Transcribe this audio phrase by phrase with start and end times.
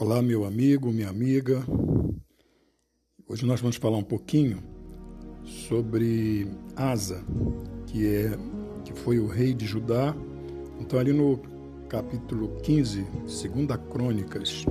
[0.00, 1.60] Olá, meu amigo, minha amiga.
[3.28, 4.62] Hoje nós vamos falar um pouquinho
[5.42, 7.20] sobre Asa,
[7.84, 8.38] que é
[8.84, 10.14] que foi o rei de Judá.
[10.78, 11.40] Então ali no
[11.88, 14.64] capítulo 15, segunda Crônicas,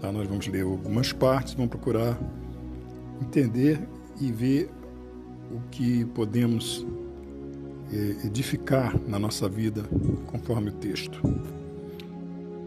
[0.00, 0.10] tá?
[0.10, 2.18] Nós vamos ler algumas partes, vamos procurar
[3.20, 3.78] entender
[4.18, 4.70] e ver
[5.52, 6.86] o que podemos
[7.92, 9.82] eh, edificar na nossa vida
[10.28, 11.20] conforme o texto.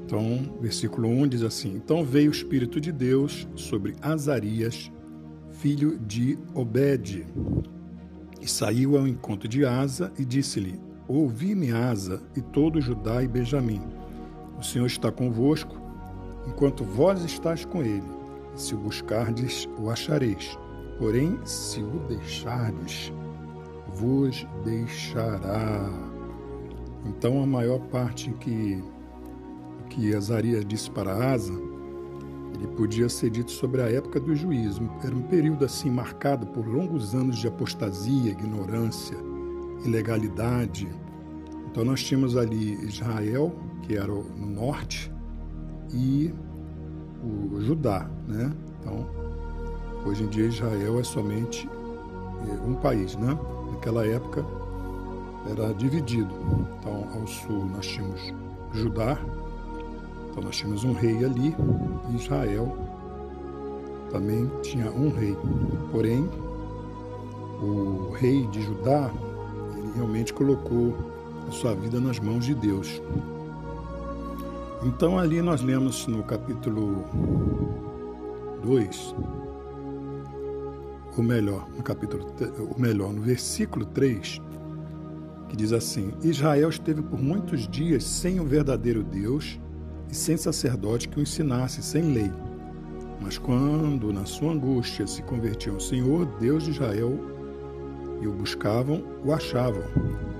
[0.07, 4.89] Então, versículo 1 diz assim: Então veio o Espírito de Deus sobre Azarias,
[5.51, 7.27] filho de Obed,
[8.41, 13.81] e saiu ao encontro de Asa e disse-lhe: Ouvi-me, Asa, e todo Judá e Benjamim.
[14.57, 15.77] O Senhor está convosco,
[16.47, 18.07] enquanto vós estás com ele.
[18.55, 20.57] Se o buscardes, o achareis.
[20.97, 23.11] Porém, se o deixardes,
[23.89, 25.91] vos deixará.
[27.05, 28.81] Então, a maior parte que
[29.97, 31.53] que Azarias disse para Asa,
[32.53, 34.87] ele podia ser dito sobre a época do juízo.
[35.03, 39.17] Era um período assim marcado por longos anos de apostasia, ignorância,
[39.83, 40.87] ilegalidade.
[41.71, 45.11] Então nós tínhamos ali Israel, que era no norte,
[45.91, 46.31] e
[47.23, 48.53] o Judá, né?
[48.79, 49.07] Então,
[50.05, 53.35] hoje em dia Israel é somente é, um país, né?
[53.71, 54.45] Naquela época
[55.49, 56.29] era dividido.
[56.79, 58.31] Então, ao sul nós tínhamos
[58.73, 59.17] Judá,
[60.37, 61.55] então nós tínhamos um rei ali,
[62.15, 62.77] Israel
[64.11, 65.35] também tinha um rei.
[65.91, 66.29] Porém,
[67.59, 69.11] o rei de Judá,
[69.75, 70.95] ele realmente colocou
[71.47, 73.01] a sua vida nas mãos de Deus.
[74.83, 77.03] Então ali nós lemos no capítulo
[78.63, 79.15] 2,
[81.17, 82.27] ou melhor, no capítulo,
[82.59, 84.39] ou melhor, no versículo 3,
[85.49, 89.59] que diz assim: Israel esteve por muitos dias sem o verdadeiro Deus
[90.09, 92.31] e sem sacerdote que o ensinasse, sem lei.
[93.21, 97.17] Mas quando, na sua angústia, se convertiam ao Senhor, Deus de Israel,
[98.21, 99.83] e o buscavam, o achavam.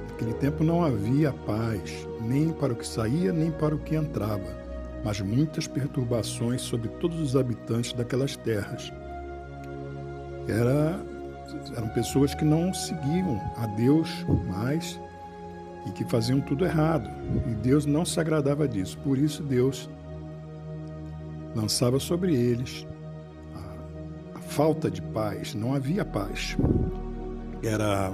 [0.10, 4.58] Naquele tempo não havia paz, nem para o que saía, nem para o que entrava,
[5.04, 8.92] mas muitas perturbações sobre todos os habitantes daquelas terras.
[10.48, 11.00] Era,
[11.76, 14.10] eram pessoas que não seguiam a Deus
[14.48, 15.00] mais
[15.88, 17.10] e que faziam tudo errado.
[17.48, 18.98] E Deus não se agradava disso.
[19.00, 19.90] Por isso Deus
[21.56, 22.86] lançava sobre eles
[23.56, 25.56] a, a falta de paz.
[25.56, 26.58] Não havia paz.
[27.64, 28.14] Era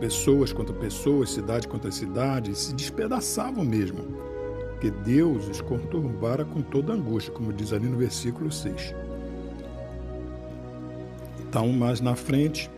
[0.00, 4.28] pessoas contra pessoas, cidade contra cidade, se despedaçavam mesmo.
[4.72, 8.94] Porque Deus os conturbara com toda angústia, como diz ali no versículo 6.
[11.40, 12.70] Então, mais na frente,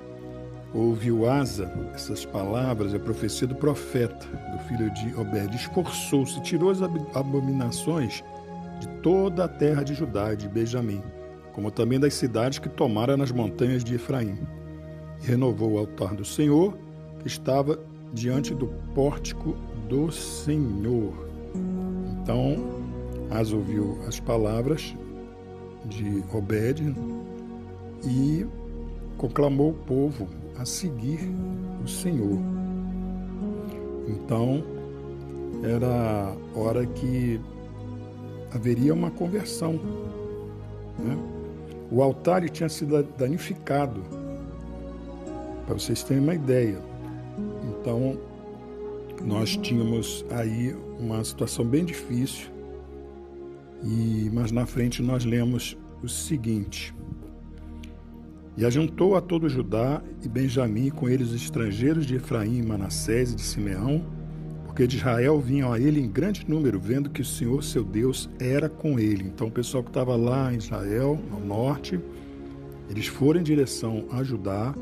[0.73, 6.81] ouviu Asa essas palavras, a profecia do profeta, do filho de Obed, esforçou-se, tirou as
[6.83, 8.23] abominações
[8.81, 11.03] de toda a terra de Judá e de Benjamim,
[11.53, 14.39] como também das cidades que tomara nas montanhas de Efraim.
[15.23, 16.77] E renovou o altar do Senhor,
[17.19, 17.79] que estava
[18.13, 19.57] diante do pórtico
[19.89, 21.13] do Senhor.
[22.23, 22.57] Então,
[23.31, 24.95] Asa ouviu as palavras
[25.85, 26.95] de Obed
[28.05, 28.47] e
[29.19, 30.29] conclamou o povo
[30.61, 31.21] a seguir
[31.83, 32.39] o Senhor.
[34.07, 34.63] Então,
[35.63, 37.41] era hora que
[38.53, 39.81] haveria uma conversão.
[40.99, 41.17] Né?
[41.91, 44.03] O altar tinha sido danificado,
[45.65, 46.79] para vocês terem uma ideia.
[47.65, 48.19] Então,
[49.25, 52.51] nós tínhamos aí uma situação bem difícil,
[53.83, 56.95] e mas na frente nós lemos o seguinte:
[58.57, 63.37] e ajuntou a todo Judá e Benjamim, com eles os estrangeiros de Efraim, Manassés e
[63.37, 64.05] de Simeão,
[64.67, 68.29] porque de Israel vinham a ele em grande número, vendo que o Senhor, seu Deus,
[68.39, 69.25] era com ele.
[69.25, 71.99] Então o pessoal que estava lá em Israel, no norte,
[72.89, 74.75] eles foram em direção a Judá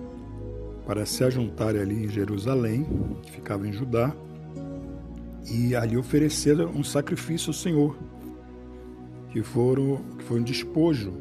[0.86, 2.86] para se ajuntarem ali em Jerusalém,
[3.22, 4.14] que ficava em Judá,
[5.50, 7.96] e ali ofereceram um sacrifício ao Senhor,
[9.30, 11.12] que, foram, que foi um despojo,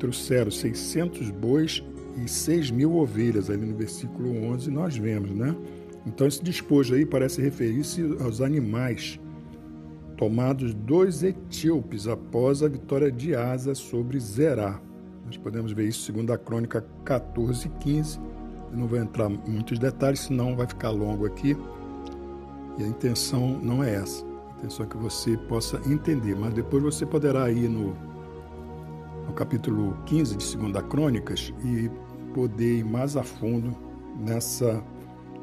[0.00, 1.84] trouxeram 600 bois
[2.16, 5.54] e seis mil ovelhas, ali no versículo 11 nós vemos, né?
[6.06, 9.20] Então esse despojo aí parece referir-se aos animais
[10.16, 14.80] tomados dos etíopes após a vitória de Asa sobre Zerá.
[15.24, 18.18] Nós podemos ver isso segundo a crônica 14 e 15.
[18.72, 21.56] Eu não vou entrar em muitos detalhes, senão vai ficar longo aqui.
[22.78, 24.24] E a intenção não é essa.
[24.24, 27.96] A intenção é que você possa entender, mas depois você poderá ir no
[29.30, 31.88] no capítulo 15 de 2 Crônicas e
[32.34, 33.76] poder ir mais a fundo
[34.18, 34.82] nessa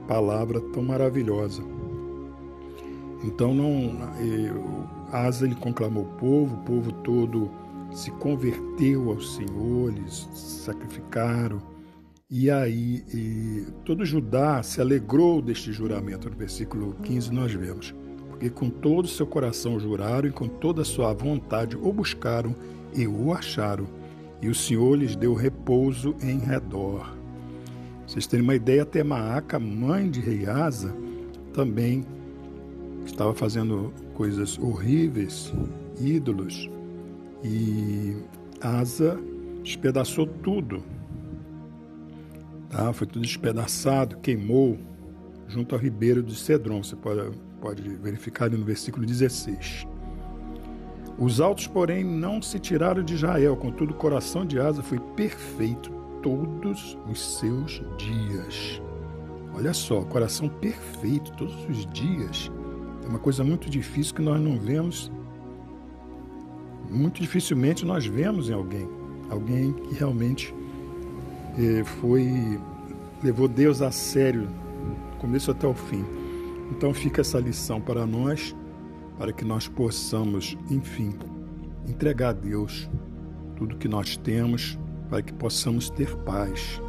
[0.10, 1.64] palavra tão maravilhosa.
[3.24, 3.98] Então não
[5.12, 7.50] Asa ele conclamou o povo, o povo todo
[7.94, 11.62] se converteu ao Senhor, eles sacrificaram.
[12.30, 16.30] E aí, e todo Judá se alegrou deste juramento.
[16.30, 17.96] No versículo 15 nós vemos.
[18.38, 22.56] Porque com todo o seu coração juraram e com toda a sua vontade o buscaram
[22.96, 23.88] e o acharam.
[24.40, 27.18] E o Senhor lhes deu repouso em redor.
[28.06, 30.96] Vocês terem uma ideia, até Maaca, mãe de rei Asa,
[31.52, 32.06] também
[33.06, 35.52] estava fazendo coisas horríveis,
[36.00, 36.70] ídolos,
[37.44, 38.16] e
[38.62, 39.20] Asa
[39.64, 40.84] despedaçou tudo.
[42.70, 42.94] Tá?
[42.94, 44.78] Foi tudo despedaçado, queimou
[45.48, 46.84] junto ao ribeiro de Cedron.
[46.84, 49.88] Você pode, pode verificar no versículo 16.
[51.18, 55.90] Os altos, porém, não se tiraram de Israel, contudo, o coração de Asa foi perfeito
[56.22, 58.82] todos os seus dias.
[59.56, 62.52] Olha só, coração perfeito todos os dias.
[63.04, 65.12] É uma coisa muito difícil que nós não vemos
[66.90, 68.88] muito dificilmente nós vemos em alguém,
[69.30, 70.54] alguém que realmente
[71.58, 72.60] eh, foi
[73.24, 74.48] levou Deus a sério,
[75.18, 76.06] começo até o fim.
[76.72, 78.56] Então fica essa lição para nós,
[79.18, 81.14] para que nós possamos, enfim,
[81.88, 82.90] entregar a Deus
[83.56, 84.78] tudo que nós temos,
[85.10, 86.82] para que possamos ter paz.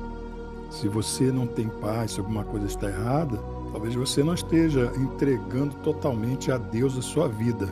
[0.70, 3.38] Se você não tem paz, se alguma coisa está errada,
[3.72, 7.68] talvez você não esteja entregando totalmente a Deus a sua vida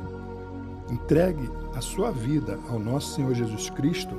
[0.91, 4.15] Entregue a sua vida ao nosso Senhor Jesus Cristo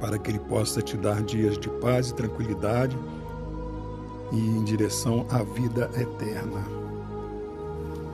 [0.00, 2.96] para que Ele possa te dar dias de paz e tranquilidade
[4.34, 6.62] e em direção à vida eterna.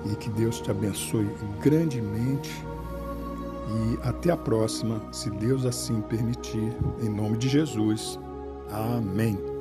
[0.04, 1.28] E que Deus te abençoe
[1.60, 2.50] grandemente
[3.70, 8.18] e até a próxima, se Deus assim permitir, em nome de Jesus.
[8.70, 9.59] Amém.